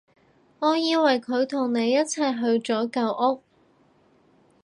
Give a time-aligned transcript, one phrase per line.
[0.57, 3.43] 我以為佢同你一齊去咗舊屋